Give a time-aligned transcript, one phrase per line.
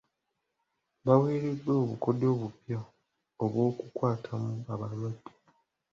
[1.05, 2.79] Baweereddwa obukodyo obupya
[3.43, 5.31] obw'okukwatamu abalwadde.